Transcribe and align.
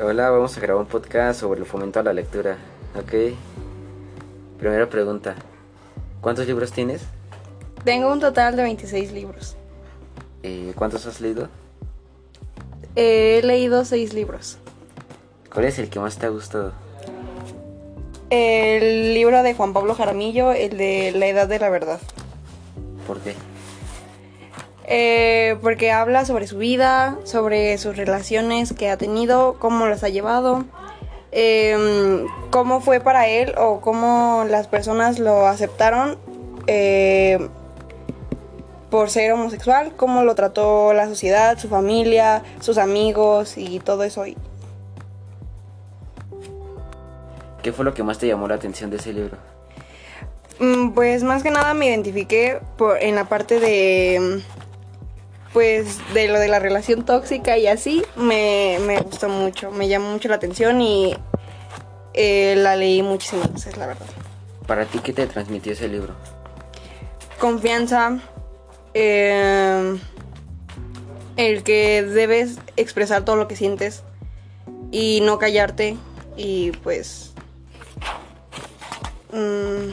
Hola, 0.00 0.30
vamos 0.30 0.56
a 0.56 0.60
grabar 0.60 0.80
un 0.80 0.88
podcast 0.88 1.40
sobre 1.40 1.58
el 1.58 1.66
fomento 1.66 1.98
a 1.98 2.04
la 2.04 2.12
lectura. 2.12 2.56
Ok. 2.96 3.34
Primera 4.56 4.88
pregunta. 4.88 5.34
¿Cuántos 6.20 6.46
libros 6.46 6.70
tienes? 6.70 7.02
Tengo 7.82 8.12
un 8.12 8.20
total 8.20 8.54
de 8.54 8.62
26 8.62 9.10
libros. 9.10 9.56
Eh, 10.44 10.72
¿Cuántos 10.76 11.04
has 11.06 11.20
leído? 11.20 11.48
He 12.94 13.40
leído 13.42 13.84
6 13.84 14.14
libros. 14.14 14.58
¿Cuál 15.52 15.64
es 15.64 15.80
el 15.80 15.90
que 15.90 15.98
más 15.98 16.16
te 16.16 16.26
ha 16.26 16.28
gustado? 16.28 16.72
El 18.30 19.14
libro 19.14 19.42
de 19.42 19.54
Juan 19.54 19.72
Pablo 19.72 19.96
Jaramillo, 19.96 20.52
el 20.52 20.76
de 20.76 21.12
La 21.16 21.26
Edad 21.26 21.48
de 21.48 21.58
la 21.58 21.70
Verdad. 21.70 21.98
¿Por 23.04 23.18
qué? 23.18 23.34
Eh, 24.90 25.58
porque 25.60 25.92
habla 25.92 26.24
sobre 26.24 26.46
su 26.46 26.56
vida, 26.56 27.18
sobre 27.24 27.76
sus 27.76 27.94
relaciones 27.96 28.72
que 28.72 28.88
ha 28.88 28.96
tenido, 28.96 29.56
cómo 29.58 29.86
las 29.86 30.02
ha 30.02 30.08
llevado, 30.08 30.64
eh, 31.30 32.24
cómo 32.50 32.80
fue 32.80 32.98
para 32.98 33.28
él 33.28 33.54
o 33.58 33.82
cómo 33.82 34.46
las 34.48 34.66
personas 34.66 35.18
lo 35.18 35.46
aceptaron 35.46 36.16
eh, 36.66 37.48
por 38.90 39.10
ser 39.10 39.30
homosexual, 39.32 39.92
cómo 39.94 40.22
lo 40.22 40.34
trató 40.34 40.94
la 40.94 41.06
sociedad, 41.06 41.58
su 41.58 41.68
familia, 41.68 42.42
sus 42.60 42.78
amigos 42.78 43.58
y 43.58 43.80
todo 43.80 44.04
eso. 44.04 44.24
¿Qué 47.62 47.72
fue 47.72 47.84
lo 47.84 47.92
que 47.92 48.02
más 48.02 48.18
te 48.18 48.26
llamó 48.26 48.48
la 48.48 48.54
atención 48.54 48.88
de 48.88 48.96
ese 48.96 49.12
libro? 49.12 49.36
Mm, 50.60 50.92
Pues 50.92 51.24
más 51.24 51.42
que 51.42 51.50
nada 51.50 51.74
me 51.74 51.88
identifiqué 51.88 52.60
por, 52.78 53.02
en 53.02 53.16
la 53.16 53.24
parte 53.24 53.60
de 53.60 54.42
pues 55.52 55.98
de 56.14 56.28
lo 56.28 56.38
de 56.38 56.48
la 56.48 56.58
relación 56.58 57.04
tóxica 57.04 57.56
y 57.56 57.66
así 57.66 58.04
me, 58.16 58.78
me 58.86 59.00
gustó 59.00 59.28
mucho, 59.28 59.70
me 59.70 59.88
llamó 59.88 60.10
mucho 60.10 60.28
la 60.28 60.36
atención 60.36 60.80
y 60.80 61.16
eh, 62.14 62.54
la 62.56 62.76
leí 62.76 63.02
muchísimas 63.02 63.52
veces, 63.52 63.76
la 63.76 63.86
verdad. 63.86 64.06
¿Para 64.66 64.84
ti 64.84 64.98
qué 64.98 65.12
te 65.12 65.26
transmitió 65.26 65.72
ese 65.72 65.88
libro? 65.88 66.14
Confianza, 67.38 68.18
eh, 68.94 69.98
el 71.36 71.62
que 71.62 72.02
debes 72.02 72.58
expresar 72.76 73.24
todo 73.24 73.36
lo 73.36 73.48
que 73.48 73.56
sientes 73.56 74.02
y 74.90 75.20
no 75.22 75.38
callarte 75.38 75.96
y 76.36 76.72
pues 76.82 77.32
mm, 79.32 79.90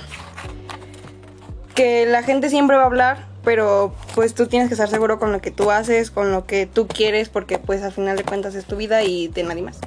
que 1.76 2.06
la 2.08 2.24
gente 2.24 2.50
siempre 2.50 2.78
va 2.78 2.84
a 2.84 2.88
hablar 2.88 3.35
pero 3.46 3.94
pues 4.16 4.34
tú 4.34 4.48
tienes 4.48 4.68
que 4.68 4.74
estar 4.74 4.90
seguro 4.90 5.20
con 5.20 5.32
lo 5.32 5.40
que 5.40 5.52
tú 5.52 5.72
haces, 5.72 6.12
con 6.12 6.32
lo 6.32 6.46
que 6.46 6.66
tú 6.66 6.88
quieres, 6.88 7.30
porque 7.30 7.60
pues 7.60 7.84
al 7.84 7.94
final 7.94 8.18
de 8.18 8.24
cuentas 8.24 8.56
es 8.56 8.66
tu 8.66 8.76
vida 8.76 9.04
y 9.04 9.28
de 9.28 9.44
nadie 9.44 9.62
más. 9.62 9.78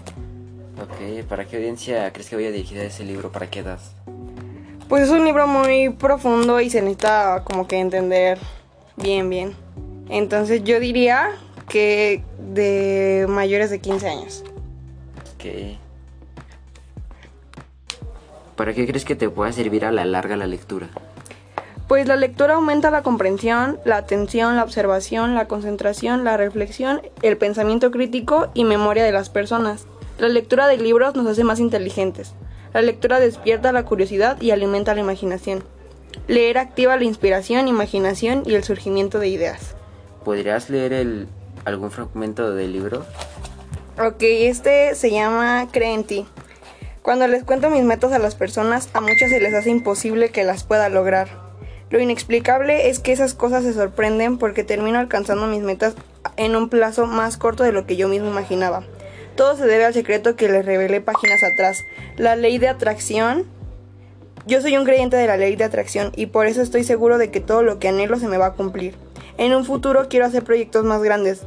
Ok, 0.81 1.27
¿para 1.29 1.45
qué 1.45 1.57
audiencia 1.57 2.13
crees 2.13 2.31
que 2.31 2.37
voy 2.37 2.47
a 2.47 2.53
dirigir 2.53 2.79
ese 2.79 3.05
libro? 3.05 3.33
¿Para 3.33 3.51
qué 3.51 3.59
edad? 3.59 3.81
Pues 4.89 5.03
es 5.03 5.11
un 5.11 5.25
libro 5.25 5.47
muy 5.47 5.91
profundo 5.91 6.61
y 6.61 6.71
se 6.71 6.81
necesita 6.81 7.43
como 7.45 7.67
que 7.67 7.79
entender 7.79 8.39
bien, 8.97 9.29
bien. 9.29 9.55
Entonces 10.09 10.63
yo 10.65 10.81
diría 10.81 11.33
que 11.69 12.23
de 12.39 13.27
mayores 13.29 13.71
de 13.71 13.81
15 13.81 14.09
años. 14.09 14.45
Ok. 15.35 15.77
¿Para 18.57 18.73
qué 18.73 18.87
crees 18.87 19.05
que 19.05 19.15
te 19.15 19.29
pueda 19.29 19.53
servir 19.53 19.85
a 19.85 19.93
la 19.93 20.05
larga 20.05 20.37
la 20.37 20.47
lectura? 20.47 20.89
Pues 21.89 22.07
la 22.07 22.17
lectura 22.17 22.57
aumenta 22.57 22.91
la 22.91 23.03
comprensión, 23.03 23.81
la 23.87 23.97
atención, 23.97 24.57
la 24.57 24.63
observación, 24.63 25.35
la 25.35 25.49
concentración, 25.49 26.23
la 26.23 26.37
reflexión, 26.37 27.01
el 27.23 27.39
pensamiento 27.39 27.91
crítico 27.91 28.51
y 28.53 28.65
memoria 28.65 29.05
de 29.05 29.13
las 29.13 29.31
personas. 29.31 29.87
La 30.19 30.29
lectura 30.29 30.69
de 30.69 30.77
libros 30.77 31.15
nos 31.15 31.27
hace 31.27 31.45
más 31.45 31.61
inteligentes. 31.61 32.35
La 32.75 32.83
lectura 32.83 33.21
despierta 33.21 33.73
la 33.73 33.87
curiosidad 33.87 34.39
y 34.39 34.51
alimenta 34.51 34.93
la 34.93 35.01
imaginación. 35.01 35.65
Leer 36.27 36.59
activa 36.59 36.99
la 36.99 37.05
inspiración, 37.05 37.69
imaginación 37.69 38.43
y 38.45 38.55
el 38.55 38.65
surgimiento 38.65 39.19
de 39.19 39.29
ideas. 39.29 39.75
¿Podrías 40.27 40.69
leer 40.69 40.93
el, 40.93 41.27
algún 41.65 41.91
fragmento 41.91 42.55
del 42.55 42.75
libro? 42.75 43.07
Ok, 43.99 44.21
este 44.21 44.95
se 44.95 45.11
llama 45.11 45.69
Cree 45.73 45.95
en 45.95 46.05
ti. 46.05 46.27
Cuando 47.01 47.27
les 47.29 47.45
cuento 47.45 47.71
mis 47.71 47.85
metas 47.85 48.13
a 48.13 48.19
las 48.19 48.35
personas, 48.35 48.91
a 48.93 49.01
muchas 49.01 49.31
se 49.31 49.41
les 49.41 49.55
hace 49.55 49.71
imposible 49.71 50.29
que 50.29 50.45
las 50.45 50.65
pueda 50.65 50.91
lograr. 50.91 51.48
Lo 51.91 52.01
inexplicable 52.01 52.91
es 52.91 52.99
que 52.99 53.13
esas 53.13 53.35
cosas 53.35 53.65
se 53.65 53.73
sorprenden 53.73 54.39
porque 54.39 54.65
termino 54.65 54.99
alcanzando 54.99 55.47
mis 55.47 55.63
metas 55.63 55.95
en 56.37 56.55
un 56.55 56.69
plazo 56.69 57.07
más 57.07 57.37
corto 57.37 57.65
de 57.65 57.73
lo 57.73 57.87
que 57.87 57.97
yo 57.97 58.09
mismo 58.09 58.29
imaginaba. 58.29 58.85
Todo 59.37 59.57
se 59.57 59.67
debe 59.67 59.85
al 59.85 59.95
secreto 59.95 60.37
que 60.37 60.49
les 60.49 60.67
revelé 60.67 61.01
páginas 61.01 61.43
atrás. 61.43 61.85
La 62.17 62.37
ley 62.37 62.59
de 62.59 62.69
atracción. 62.69 63.47
Yo 64.47 64.61
soy 64.61 64.77
un 64.77 64.85
creyente 64.85 65.17
de 65.17 65.27
la 65.27 65.37
ley 65.37 65.57
de 65.57 65.65
atracción 65.65 66.13
y 66.17 66.27
por 66.27 66.47
eso 66.47 66.61
estoy 66.61 66.85
seguro 66.85 67.19
de 67.19 67.31
que 67.31 67.41
todo 67.41 67.63
lo 67.63 67.79
que 67.79 67.89
anhelo 67.89 68.19
se 68.19 68.29
me 68.29 68.39
va 68.39 68.47
a 68.47 68.53
cumplir. 68.55 68.95
En 69.37 69.55
un 69.55 69.65
futuro 69.65 70.09
quiero 70.09 70.27
hacer 70.27 70.43
proyectos 70.43 70.85
más 70.85 71.03
grandes, 71.03 71.43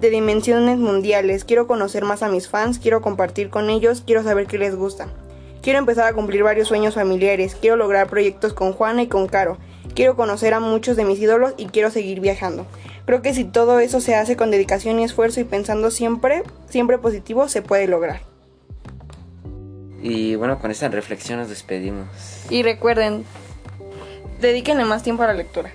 de 0.00 0.10
dimensiones 0.10 0.78
mundiales, 0.78 1.44
quiero 1.44 1.66
conocer 1.66 2.04
más 2.04 2.22
a 2.22 2.28
mis 2.28 2.48
fans, 2.48 2.78
quiero 2.78 3.00
compartir 3.00 3.48
con 3.50 3.70
ellos, 3.70 4.02
quiero 4.04 4.22
saber 4.22 4.46
qué 4.46 4.58
les 4.58 4.74
gusta. 4.74 5.08
Quiero 5.62 5.78
empezar 5.78 6.06
a 6.06 6.12
cumplir 6.12 6.42
varios 6.42 6.68
sueños 6.68 6.94
familiares, 6.94 7.56
quiero 7.58 7.76
lograr 7.76 8.08
proyectos 8.08 8.52
con 8.52 8.72
Juana 8.72 9.02
y 9.02 9.06
con 9.08 9.26
Caro, 9.26 9.58
quiero 9.96 10.14
conocer 10.14 10.54
a 10.54 10.60
muchos 10.60 10.96
de 10.96 11.04
mis 11.04 11.18
ídolos 11.18 11.54
y 11.56 11.66
quiero 11.66 11.90
seguir 11.90 12.20
viajando. 12.20 12.66
Creo 13.06 13.22
que 13.22 13.34
si 13.34 13.44
todo 13.44 13.80
eso 13.80 14.00
se 14.00 14.14
hace 14.14 14.36
con 14.36 14.52
dedicación 14.52 15.00
y 15.00 15.04
esfuerzo 15.04 15.40
y 15.40 15.44
pensando 15.44 15.90
siempre, 15.90 16.44
siempre 16.68 16.98
positivo, 16.98 17.48
se 17.48 17.62
puede 17.62 17.88
lograr. 17.88 18.20
Y 20.02 20.36
bueno, 20.36 20.60
con 20.60 20.70
esta 20.70 20.88
reflexión 20.88 21.40
nos 21.40 21.48
despedimos. 21.48 22.06
Y 22.50 22.62
recuerden, 22.62 23.24
dedíquenle 24.40 24.84
más 24.84 25.02
tiempo 25.02 25.24
a 25.24 25.28
la 25.28 25.34
lectura. 25.34 25.72